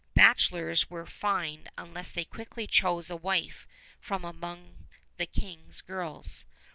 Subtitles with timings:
[0.15, 3.67] Bachelors were fined unless they quickly chose a wife
[3.99, 6.43] from among the King's girls.